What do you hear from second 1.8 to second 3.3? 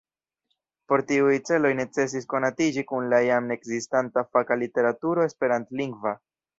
necesis konatiĝi kun la